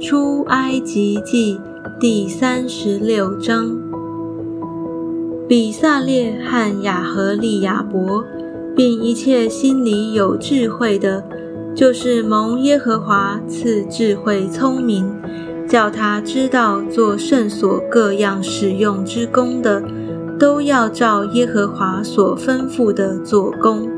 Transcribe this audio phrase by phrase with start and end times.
[0.00, 1.60] 出埃及记
[2.00, 3.70] 第三十六章，
[5.48, 8.24] 比萨列和亚和利亚伯，
[8.74, 11.24] 并一切心里有智慧的，
[11.76, 15.08] 就是蒙耶和华赐智慧聪明，
[15.68, 19.82] 叫他知道做圣所各样使用之功的，
[20.38, 23.88] 都要照耶和华所吩咐的做工。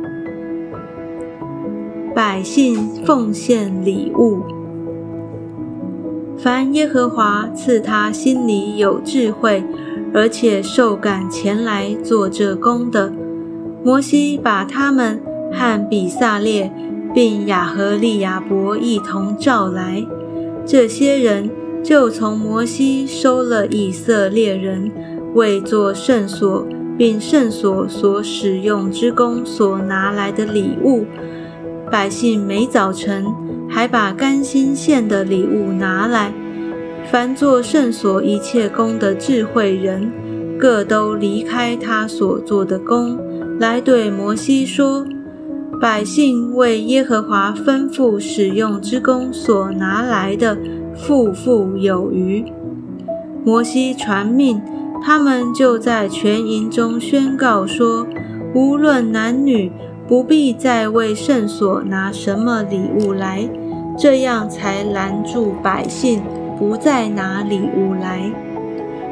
[2.14, 4.55] 百姓奉献礼物。
[6.38, 9.64] 凡耶和华赐他心里有智慧，
[10.12, 13.12] 而且受感前来做这工的，
[13.82, 15.20] 摩西把他们
[15.52, 16.70] 和比萨列
[17.14, 20.04] 并亚和利亚伯一同召来。
[20.66, 21.50] 这些人
[21.82, 24.90] 就从摩西收了以色列人
[25.34, 26.66] 为做圣所
[26.98, 31.06] 并圣所所使用之功所拿来的礼物。
[31.90, 33.24] 百姓每早晨。
[33.68, 36.32] 还把甘心献的礼物拿来。
[37.10, 40.10] 凡做圣所一切功的智慧人，
[40.58, 43.18] 各都离开他所做的功，
[43.60, 45.06] 来对摩西说
[45.80, 50.58] ：“百姓为耶和华吩咐使用之功所拿来的，
[50.96, 52.44] 富富有余。”
[53.44, 54.60] 摩西传命，
[55.04, 58.04] 他们就在全营中宣告说
[58.52, 59.70] ：“无论男女，
[60.08, 63.48] 不必再为圣所拿什么礼物来。”
[63.98, 66.20] 这样才拦住百姓
[66.58, 68.30] 不再拿礼物来，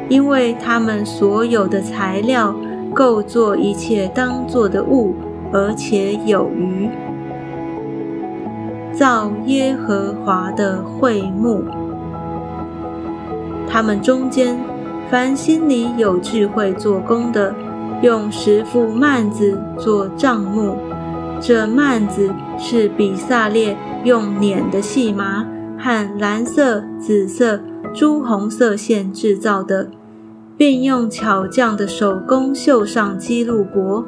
[0.07, 2.55] 因为他们所有的材料
[2.93, 5.15] 够做一切当做的物，
[5.51, 6.87] 而且有余。
[8.93, 11.63] 造耶和华的会幕，
[13.67, 14.55] 他们中间
[15.09, 17.55] 凡心里有智慧做工的，
[18.01, 20.77] 用十副幔子做帐幕。
[21.41, 25.45] 这幔子是比萨列用捻的细麻
[25.77, 27.59] 和蓝色、紫色、
[27.93, 29.89] 朱红色线制造的，
[30.57, 34.05] 并用巧匠的手工绣上基路伯。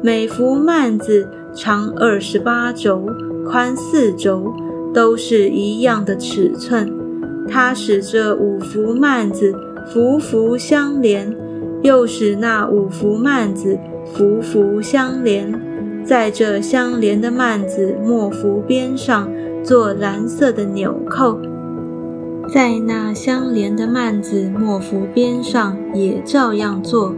[0.00, 3.08] 每幅幔子长二十八轴，
[3.44, 4.54] 宽四轴，
[4.94, 6.92] 都是一样的尺寸。
[7.48, 9.52] 他使这五幅幔子
[9.86, 11.36] 幅幅相连，
[11.82, 13.78] 又使那五幅幔子
[14.14, 15.52] 幅幅相连。
[16.04, 19.28] 在这相连的幔子墨幅边上
[19.62, 21.38] 做蓝色的纽扣，
[22.50, 27.14] 在那相连的幔子墨幅边上也照样做。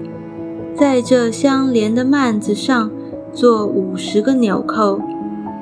[0.74, 2.90] 在这相连的幔子上
[3.32, 5.00] 做五十个纽扣，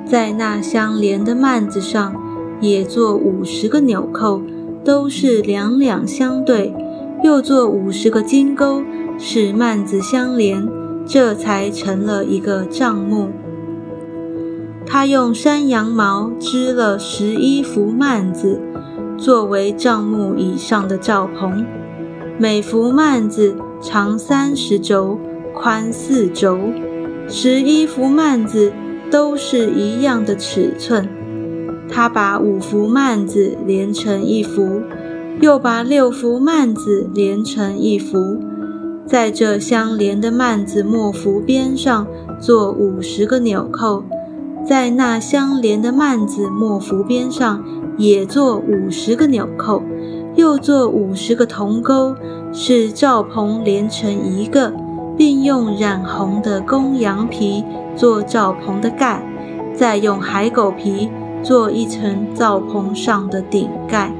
[0.05, 2.15] 在那相连的幔子上
[2.59, 4.41] 也做五十个纽扣，
[4.83, 6.73] 都是两两相对，
[7.23, 8.83] 又做五十个金钩，
[9.17, 10.67] 使幔子相连。
[11.11, 13.29] 这才成了一个帐幕。
[14.85, 18.61] 他用山羊毛织了十一幅幔子，
[19.17, 21.65] 作为帐幕以上的罩棚。
[22.37, 25.17] 每幅幔子长三十轴，
[25.55, 26.59] 宽四轴。
[27.27, 28.71] 十一幅幔子
[29.09, 31.09] 都是一样的尺寸。
[31.89, 34.83] 他把五幅幔子连成一幅，
[35.41, 38.37] 又把六幅幔子连成一幅。
[39.05, 42.05] 在这相连的幔子墨幅边上
[42.39, 44.03] 做五十个纽扣，
[44.65, 47.63] 在那相连的幔子墨幅边上
[47.97, 49.81] 也做五十个纽扣，
[50.35, 52.13] 又做五十个铜钩，
[52.51, 54.73] 使罩棚连成一个，
[55.17, 57.63] 并用染红的公羊皮
[57.95, 59.23] 做罩棚的盖，
[59.73, 61.09] 再用海狗皮
[61.41, 64.13] 做一层罩棚上的顶盖。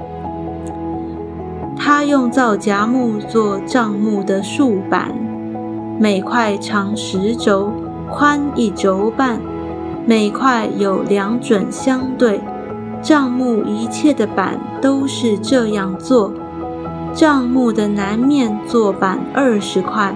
[1.91, 5.11] 他用皂荚木做帐幕的竖板，
[5.99, 7.71] 每块长十轴，
[8.11, 9.41] 宽一轴半，
[10.05, 12.41] 每块有两准相对。
[13.01, 16.31] 帐幕一切的板都是这样做。
[17.11, 20.15] 帐幕的南面做板二十块，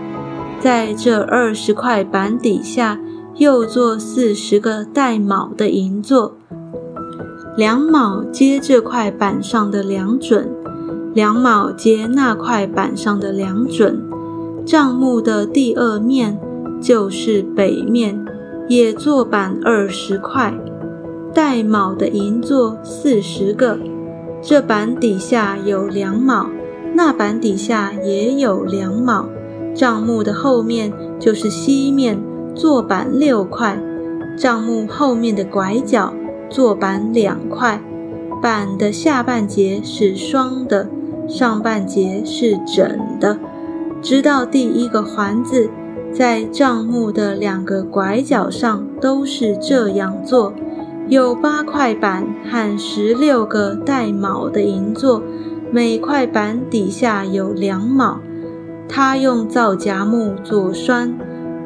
[0.59, 2.99] 在这二十块板底下
[3.37, 6.35] 又做四十个带卯的银座，
[7.57, 10.47] 两卯接这块板上的两准。
[11.13, 14.01] 两卯接那块板上的两准，
[14.65, 16.39] 帐幕的第二面
[16.81, 18.25] 就是北面，
[18.67, 20.53] 也做板二十块，
[21.31, 23.77] 带卯的银座四十个。
[24.41, 26.49] 这板底下有两卯，
[26.95, 29.29] 那板底下也有两卯。
[29.75, 32.19] 帐幕的后面就是西面，
[32.55, 33.79] 做板六块。
[34.35, 36.11] 帐幕后面的拐角
[36.49, 37.79] 做板两块，
[38.41, 40.89] 板的下半截是双的。
[41.27, 43.37] 上半截是整的，
[44.01, 45.69] 直到第一个环子，
[46.13, 50.53] 在帐幕的两个拐角上都是这样做，
[51.07, 55.23] 有八块板和十六个带卯的银座，
[55.71, 58.19] 每块板底下有两卯。
[58.87, 61.17] 他用皂荚木做栓，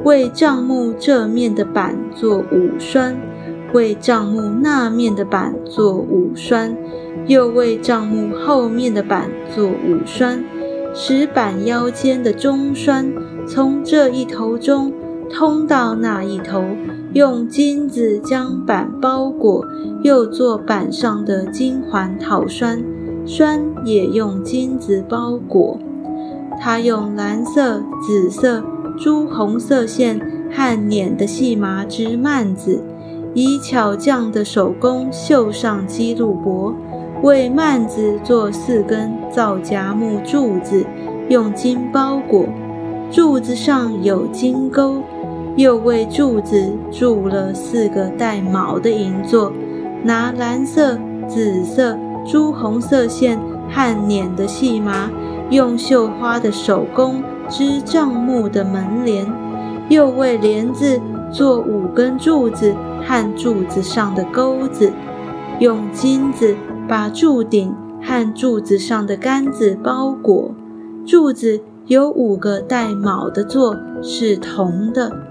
[0.06, 3.18] 为帐幕这面的板做五栓，
[3.78, 6.76] 为帐幕那面的板做五栓，
[7.28, 10.44] 又为帐幕后面的板做五栓，
[10.96, 13.14] 使板腰间的中栓
[13.48, 14.92] 从这一头中
[15.30, 16.64] 通到那一头，
[17.14, 19.64] 用金子将板包裹，
[20.02, 22.84] 又做板上的金环套栓，
[23.28, 25.78] 栓也用金子包裹。
[26.60, 28.64] 他用蓝色、紫色、
[28.98, 30.20] 朱红色线
[30.50, 32.82] 和捻的细麻织幔子，
[33.34, 36.74] 以巧匠的手工绣上基路帛，
[37.22, 40.86] 为幔子做四根皂荚木柱子，
[41.30, 42.46] 用金包裹，
[43.12, 45.02] 柱子上有金钩，
[45.56, 49.52] 又为柱子铸了四个带卯的银座，
[50.04, 50.98] 拿蓝色、
[51.28, 53.40] 紫色、朱红色线
[53.70, 55.10] 和捻的细麻。
[55.50, 59.26] 用绣花的手工织帐幕的门帘，
[59.88, 61.00] 又为帘子
[61.32, 64.92] 做五根柱子和柱子上的钩子，
[65.60, 66.56] 用金子
[66.88, 70.54] 把柱顶和柱子上的杆子包裹。
[71.06, 75.27] 柱子有五个带卯的座，是铜的。